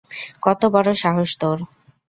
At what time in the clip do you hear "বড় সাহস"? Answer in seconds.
0.73-1.29